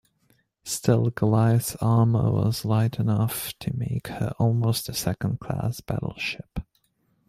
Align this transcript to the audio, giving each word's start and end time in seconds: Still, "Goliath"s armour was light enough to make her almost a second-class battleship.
Still, 0.63 1.11
"Goliath"s 1.11 1.75
armour 1.75 2.31
was 2.31 2.65
light 2.65 2.97
enough 2.99 3.53
to 3.59 3.77
make 3.77 4.07
her 4.07 4.33
almost 4.39 4.89
a 4.89 4.95
second-class 4.95 5.81
battleship. 5.81 6.59